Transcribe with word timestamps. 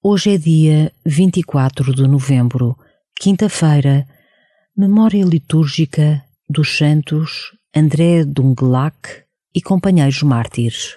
Hoje 0.00 0.34
é 0.34 0.38
dia 0.38 0.92
24 1.04 1.92
de 1.92 2.06
novembro, 2.06 2.78
quinta-feira, 3.20 4.06
memória 4.76 5.24
litúrgica 5.24 6.24
dos 6.48 6.78
santos 6.78 7.52
André 7.74 8.24
Dunglac 8.24 9.24
e 9.52 9.60
companheiros 9.60 10.22
mártires. 10.22 10.94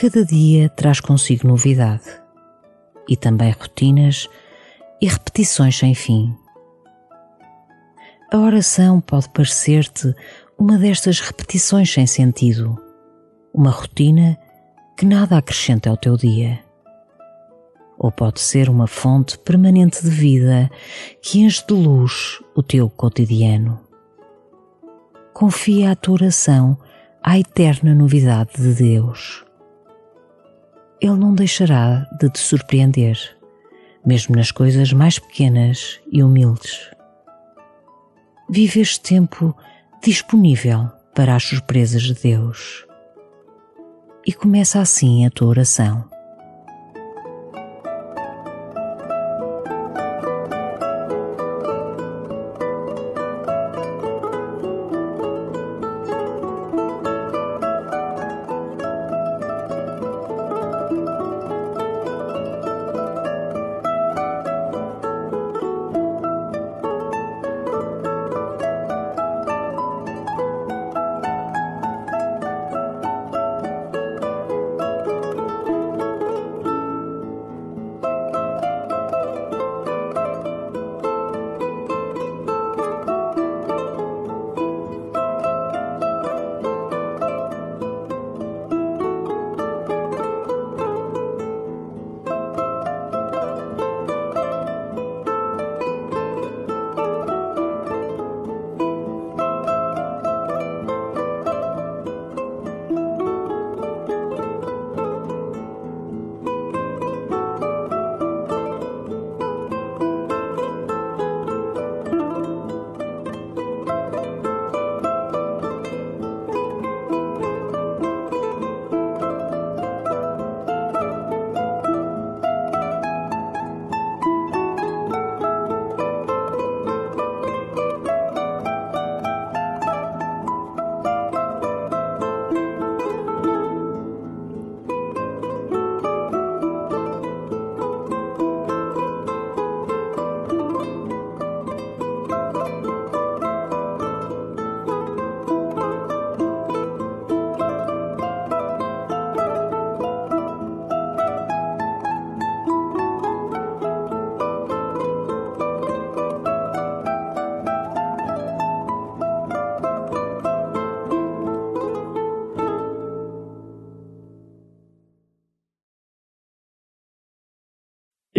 Cada 0.00 0.24
dia 0.24 0.70
traz 0.70 0.98
consigo 0.98 1.46
novidade 1.46 2.06
e 3.06 3.18
também 3.18 3.50
rotinas 3.52 4.30
e 4.98 5.06
repetições 5.06 5.76
sem 5.76 5.94
fim. 5.94 6.34
A 8.32 8.38
oração 8.38 8.98
pode 8.98 9.28
parecer-te 9.28 10.14
uma 10.58 10.78
destas 10.78 11.20
repetições 11.20 11.92
sem 11.92 12.06
sentido, 12.06 12.82
uma 13.52 13.68
rotina 13.68 14.38
que 14.96 15.04
nada 15.04 15.36
acrescenta 15.36 15.90
ao 15.90 15.98
teu 15.98 16.16
dia. 16.16 16.60
Ou 17.98 18.10
pode 18.10 18.40
ser 18.40 18.70
uma 18.70 18.86
fonte 18.86 19.36
permanente 19.36 20.02
de 20.02 20.08
vida 20.08 20.70
que 21.20 21.40
enche 21.40 21.62
de 21.66 21.74
luz 21.74 22.40
o 22.56 22.62
teu 22.62 22.88
cotidiano. 22.88 23.78
Confia 25.34 25.90
a 25.90 25.94
tua 25.94 26.14
oração 26.14 26.78
à 27.22 27.38
eterna 27.38 27.94
novidade 27.94 28.52
de 28.56 28.72
Deus 28.72 29.44
ele 31.00 31.16
não 31.16 31.34
deixará 31.34 32.06
de 32.18 32.28
te 32.28 32.38
surpreender, 32.38 33.18
mesmo 34.04 34.36
nas 34.36 34.50
coisas 34.50 34.92
mais 34.92 35.18
pequenas 35.18 36.00
e 36.10 36.22
humildes. 36.22 36.90
Vive 38.48 38.80
este 38.80 39.00
tempo 39.00 39.56
disponível 40.02 40.90
para 41.14 41.36
as 41.36 41.44
surpresas 41.44 42.02
de 42.02 42.14
Deus. 42.14 42.84
E 44.26 44.32
começa 44.32 44.80
assim 44.80 45.24
a 45.24 45.30
tua 45.30 45.48
oração. 45.48 46.09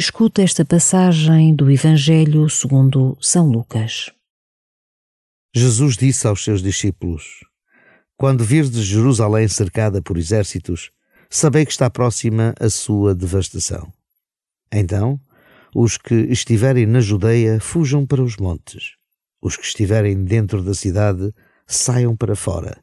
Escuta 0.00 0.40
esta 0.40 0.64
passagem 0.64 1.54
do 1.54 1.70
Evangelho 1.70 2.48
segundo 2.48 3.18
São 3.20 3.50
Lucas. 3.50 4.10
Jesus 5.54 5.94
disse 5.94 6.26
aos 6.26 6.42
seus 6.42 6.62
discípulos: 6.62 7.44
Quando 8.16 8.42
virdes 8.42 8.82
Jerusalém 8.82 9.46
cercada 9.46 10.00
por 10.00 10.16
exércitos, 10.16 10.90
sabei 11.28 11.66
que 11.66 11.72
está 11.72 11.90
próxima 11.90 12.54
a 12.58 12.70
sua 12.70 13.14
devastação. 13.14 13.92
Então, 14.72 15.20
os 15.74 15.98
que 15.98 16.14
estiverem 16.14 16.86
na 16.86 17.00
Judeia 17.02 17.60
fujam 17.60 18.06
para 18.06 18.22
os 18.22 18.38
montes. 18.38 18.94
Os 19.38 19.54
que 19.54 19.66
estiverem 19.66 20.24
dentro 20.24 20.62
da 20.62 20.72
cidade 20.72 21.30
saiam 21.66 22.16
para 22.16 22.34
fora. 22.34 22.82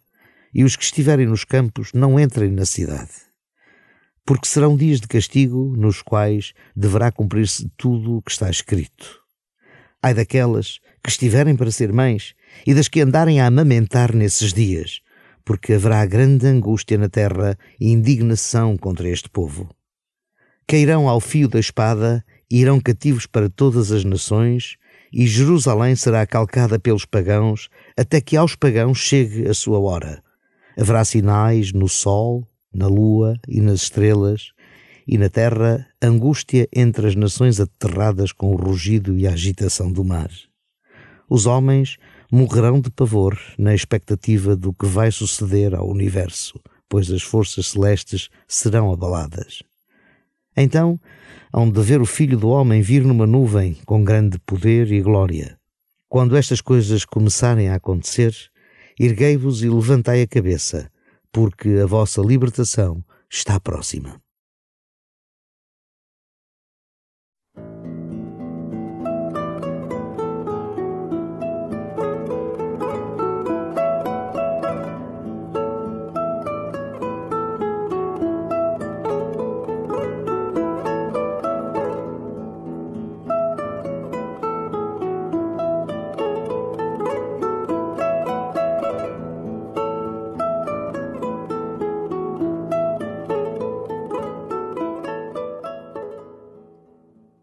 E 0.53 0.63
os 0.63 0.75
que 0.75 0.83
estiverem 0.83 1.25
nos 1.25 1.43
campos 1.43 1.93
não 1.93 2.19
entrem 2.19 2.51
na 2.51 2.67
cidade 2.67 3.26
porque 4.27 4.45
serão 4.45 4.75
dias 4.75 5.00
de 5.00 5.07
castigo 5.07 5.74
nos 5.77 6.01
quais 6.01 6.53
deverá 6.75 7.09
cumprir-se 7.13 7.71
tudo 7.77 8.18
o 8.18 8.21
que 8.21 8.29
está 8.29 8.50
escrito. 8.50 9.21
Ai 10.03 10.13
daquelas 10.13 10.79
que 11.01 11.09
estiverem 11.09 11.56
para 11.56 11.71
ser 11.71 11.94
mães 11.94 12.35
e 12.65 12.74
das 12.74 12.89
que 12.89 13.00
andarem 13.00 13.39
a 13.39 13.45
amamentar 13.45 14.13
nesses 14.13 14.51
dias, 14.51 15.00
porque 15.45 15.71
haverá 15.71 16.06
grande 16.06 16.45
angústia 16.45 16.97
na 16.97 17.07
terra 17.07 17.57
e 17.79 17.89
indignação 17.89 18.75
contra 18.75 19.07
este 19.07 19.29
povo. 19.29 19.69
Cairão 20.68 21.07
ao 21.07 21.21
fio 21.21 21.47
da 21.47 21.57
espada 21.57 22.21
e 22.51 22.59
irão 22.59 22.81
cativos 22.81 23.25
para 23.25 23.50
todas 23.50 23.94
as 23.94 24.03
nações, 24.03 24.75
e 25.09 25.25
Jerusalém 25.25 25.95
será 25.95 26.27
calcada 26.27 26.77
pelos 26.77 27.06
pagãos, 27.06 27.69
até 27.97 28.19
que 28.19 28.35
aos 28.35 28.57
pagãos 28.57 28.97
chegue 28.97 29.47
a 29.47 29.53
sua 29.53 29.80
hora. 29.80 30.21
Haverá 30.77 31.06
sinais 31.06 31.71
no 31.71 31.88
sol, 31.88 32.45
na 32.77 32.88
lua 32.88 33.35
e 33.47 33.59
nas 33.59 33.81
estrelas, 33.81 34.51
e 35.07 35.18
na 35.18 35.29
terra 35.29 35.88
angústia 36.01 36.68
entre 36.74 37.07
as 37.07 37.15
nações 37.15 37.59
aterradas 37.59 38.31
com 38.31 38.51
o 38.51 38.56
rugido 38.56 39.18
e 39.18 39.25
a 39.25 39.31
agitação 39.31 39.91
do 39.91 40.03
mar. 40.03 40.29
Os 41.29 41.45
homens 41.45 41.97
morrerão 42.31 42.79
de 42.79 42.91
pavor 42.91 43.38
na 43.57 43.74
expectativa 43.74 44.56
do 44.56 44.74
que 44.74 44.85
vai 44.85 45.12
suceder 45.12 45.74
ao 45.74 45.89
universo, 45.89 46.59
pois 46.88 47.09
as 47.09 47.21
forças 47.21 47.68
celestes 47.68 48.29
serão 48.47 48.91
abaladas. 48.91 49.63
Então 50.56 51.00
hão 51.53 51.69
de 51.69 51.81
ver 51.81 52.01
o 52.01 52.06
Filho 52.06 52.38
do 52.38 52.50
Homem 52.50 52.81
vir 52.81 53.03
numa 53.03 53.25
nuvem 53.25 53.77
com 53.85 54.03
grande 54.03 54.38
poder 54.39 54.91
e 54.91 55.01
glória. 55.01 55.57
Quando 56.09 56.38
estas 56.38 56.62
coisas 56.62 57.06
começarem 57.06 57.69
a 57.69 57.75
acontecer, 57.75 58.33
erguei-vos 59.00 59.63
e 59.63 59.69
levantai 59.69 60.21
a 60.21 60.27
cabeça, 60.27 60.89
porque 61.37 61.77
a 61.83 61.85
vossa 61.85 62.19
libertação 62.19 63.05
está 63.29 63.59
próxima. 63.59 64.19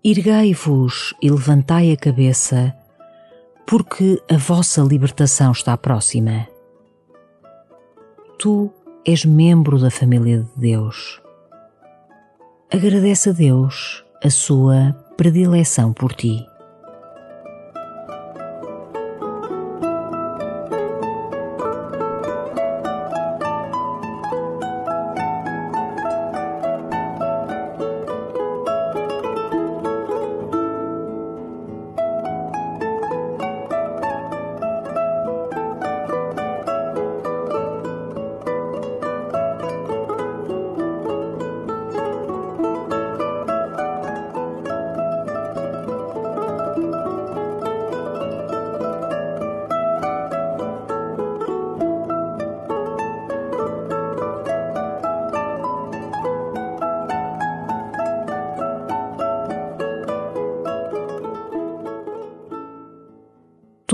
Erguei-vos 0.07 1.15
e 1.23 1.31
levantai 1.31 1.91
a 1.91 1.97
cabeça, 1.97 2.77
porque 3.67 4.23
a 4.31 4.37
vossa 4.37 4.83
libertação 4.83 5.51
está 5.51 5.79
próxima. 5.79 6.47
Tu 8.39 8.71
és 9.07 9.25
membro 9.25 9.79
da 9.79 9.91
família 9.91 10.43
de 10.43 10.61
Deus. 10.61 11.23
Agradece 12.71 13.31
a 13.31 13.33
Deus 13.33 14.05
a 14.23 14.29
sua 14.29 14.93
predileção 15.17 15.95
por 15.95 16.13
ti. 16.13 16.47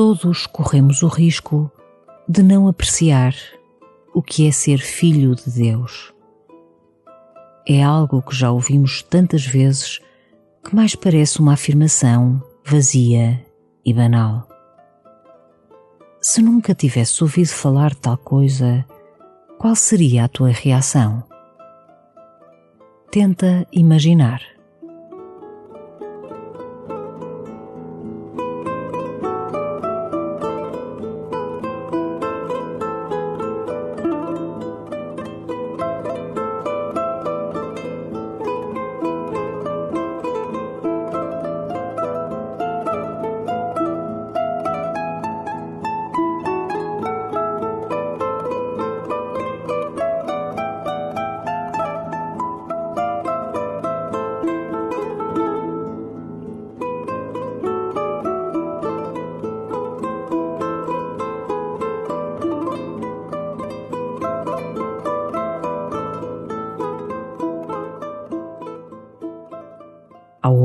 Todos 0.03 0.47
corremos 0.47 1.03
o 1.03 1.09
risco 1.09 1.71
de 2.27 2.43
não 2.43 2.67
apreciar 2.67 3.35
o 4.15 4.23
que 4.23 4.49
é 4.49 4.51
ser 4.51 4.79
filho 4.79 5.35
de 5.35 5.51
Deus. 5.51 6.11
É 7.69 7.83
algo 7.83 8.23
que 8.23 8.35
já 8.35 8.51
ouvimos 8.51 9.03
tantas 9.03 9.45
vezes 9.45 10.01
que 10.65 10.75
mais 10.75 10.95
parece 10.95 11.39
uma 11.39 11.53
afirmação 11.53 12.43
vazia 12.65 13.45
e 13.85 13.93
banal. 13.93 14.49
Se 16.23 16.41
nunca 16.41 16.75
tivesse 16.75 17.23
ouvido 17.23 17.49
falar 17.49 17.91
de 17.91 17.99
tal 17.99 18.17
coisa, 18.17 18.83
qual 19.59 19.77
seria 19.77 20.25
a 20.25 20.29
tua 20.29 20.49
reação? 20.49 21.23
Tenta 23.11 23.67
imaginar. 23.71 24.41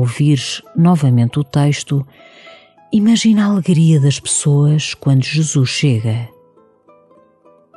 Ouvires 0.06 0.62
novamente 0.76 1.40
o 1.40 1.44
texto, 1.44 2.06
imagina 2.92 3.44
a 3.44 3.50
alegria 3.50 4.00
das 4.00 4.20
pessoas 4.20 4.94
quando 4.94 5.24
Jesus 5.24 5.68
chega. 5.68 6.28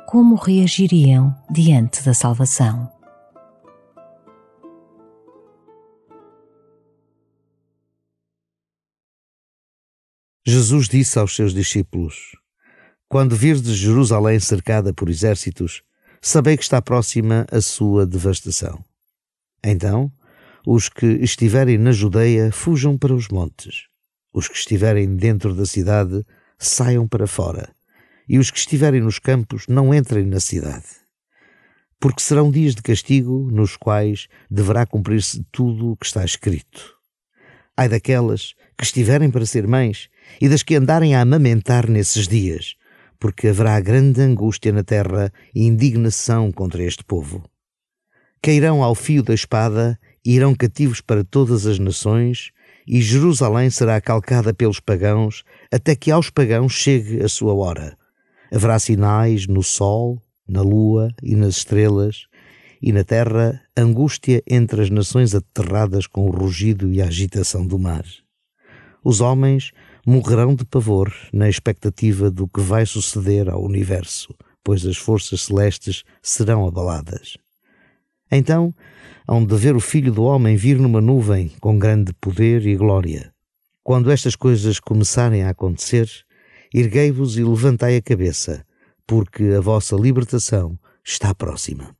Como 0.06 0.36
reagiriam 0.36 1.34
diante 1.50 2.02
da 2.04 2.14
salvação? 2.14 2.88
Jesus 10.46 10.88
disse 10.88 11.18
aos 11.18 11.34
seus 11.34 11.52
discípulos: 11.52 12.36
Quando 13.08 13.36
virdes 13.36 13.74
Jerusalém 13.74 14.38
cercada 14.38 14.92
por 14.94 15.08
exércitos, 15.08 15.82
sabei 16.22 16.56
que 16.56 16.62
está 16.62 16.80
próxima 16.80 17.44
a 17.50 17.60
sua 17.60 18.06
devastação. 18.06 18.84
Então, 19.62 20.10
os 20.66 20.88
que 20.88 21.06
estiverem 21.06 21.78
na 21.78 21.92
Judeia 21.92 22.52
fujam 22.52 22.98
para 22.98 23.14
os 23.14 23.28
montes. 23.28 23.86
Os 24.32 24.46
que 24.46 24.56
estiverem 24.56 25.16
dentro 25.16 25.54
da 25.54 25.66
cidade 25.66 26.24
saiam 26.58 27.08
para 27.08 27.26
fora. 27.26 27.74
E 28.28 28.38
os 28.38 28.50
que 28.50 28.58
estiverem 28.58 29.00
nos 29.00 29.18
campos 29.18 29.66
não 29.68 29.92
entrem 29.92 30.24
na 30.26 30.38
cidade. 30.38 30.86
Porque 31.98 32.22
serão 32.22 32.50
dias 32.50 32.74
de 32.74 32.82
castigo 32.82 33.50
nos 33.50 33.76
quais 33.76 34.28
deverá 34.50 34.86
cumprir-se 34.86 35.44
tudo 35.50 35.92
o 35.92 35.96
que 35.96 36.06
está 36.06 36.24
escrito. 36.24 36.94
Ai 37.76 37.88
daquelas 37.88 38.54
que 38.76 38.84
estiverem 38.84 39.30
para 39.30 39.46
ser 39.46 39.66
mães 39.66 40.08
e 40.40 40.48
das 40.48 40.62
que 40.62 40.76
andarem 40.76 41.14
a 41.14 41.22
amamentar 41.22 41.88
nesses 41.88 42.28
dias, 42.28 42.74
porque 43.18 43.48
haverá 43.48 43.80
grande 43.80 44.20
angústia 44.20 44.72
na 44.72 44.84
terra 44.84 45.32
e 45.54 45.64
indignação 45.66 46.52
contra 46.52 46.82
este 46.82 47.04
povo. 47.04 47.42
Cairão 48.42 48.82
ao 48.82 48.94
fio 48.94 49.22
da 49.22 49.34
espada 49.34 49.98
irão 50.24 50.54
cativos 50.54 51.00
para 51.00 51.24
todas 51.24 51.66
as 51.66 51.78
nações, 51.78 52.50
e 52.86 53.00
Jerusalém 53.00 53.70
será 53.70 54.00
calcada 54.00 54.52
pelos 54.52 54.80
pagãos, 54.80 55.44
até 55.72 55.94
que 55.94 56.10
aos 56.10 56.30
pagãos 56.30 56.72
chegue 56.72 57.22
a 57.22 57.28
sua 57.28 57.54
hora. 57.54 57.96
Haverá 58.52 58.78
sinais 58.78 59.46
no 59.46 59.62
sol, 59.62 60.20
na 60.48 60.62
lua 60.62 61.14
e 61.22 61.36
nas 61.36 61.58
estrelas, 61.58 62.26
e 62.82 62.92
na 62.92 63.04
terra 63.04 63.60
angústia 63.76 64.42
entre 64.48 64.82
as 64.82 64.90
nações 64.90 65.34
aterradas 65.34 66.06
com 66.06 66.26
o 66.26 66.30
rugido 66.30 66.92
e 66.92 67.00
a 67.00 67.06
agitação 67.06 67.66
do 67.66 67.78
mar. 67.78 68.04
Os 69.04 69.20
homens 69.20 69.72
morrerão 70.06 70.54
de 70.54 70.64
pavor 70.64 71.12
na 71.32 71.48
expectativa 71.48 72.30
do 72.30 72.48
que 72.48 72.60
vai 72.60 72.84
suceder 72.86 73.48
ao 73.48 73.62
universo, 73.62 74.34
pois 74.64 74.84
as 74.84 74.96
forças 74.96 75.42
celestes 75.42 76.02
serão 76.22 76.66
abaladas. 76.66 77.36
Então 78.30 78.74
hão 79.26 79.44
de 79.44 79.56
ver 79.56 79.76
o 79.76 79.80
Filho 79.80 80.12
do 80.12 80.22
Homem 80.22 80.56
vir 80.56 80.78
numa 80.78 81.00
nuvem 81.00 81.50
com 81.60 81.78
grande 81.78 82.12
poder 82.14 82.66
e 82.66 82.76
glória. 82.76 83.32
Quando 83.82 84.10
estas 84.10 84.36
coisas 84.36 84.78
começarem 84.78 85.42
a 85.42 85.50
acontecer, 85.50 86.08
erguei-vos 86.72 87.36
e 87.36 87.44
levantai 87.44 87.96
a 87.96 88.02
cabeça, 88.02 88.64
porque 89.06 89.44
a 89.56 89.60
vossa 89.60 89.96
libertação 89.96 90.78
está 91.04 91.34
próxima. 91.34 91.99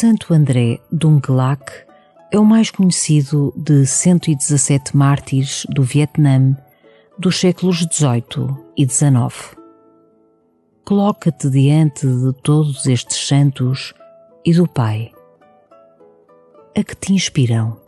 Santo 0.00 0.32
André 0.32 0.80
Dunglac 0.92 1.72
é 2.30 2.38
o 2.38 2.44
mais 2.44 2.70
conhecido 2.70 3.52
de 3.56 3.84
117 3.84 4.96
mártires 4.96 5.66
do 5.70 5.82
Vietnã 5.82 6.56
dos 7.18 7.40
séculos 7.40 7.78
XVIII 7.78 8.56
e 8.76 8.88
XIX. 8.88 9.56
Coloca-te 10.84 11.50
diante 11.50 12.06
de 12.06 12.32
todos 12.44 12.86
estes 12.86 13.26
santos 13.26 13.92
e 14.44 14.52
do 14.52 14.68
Pai, 14.68 15.10
a 16.76 16.84
que 16.84 16.94
te 16.94 17.12
inspiram. 17.12 17.87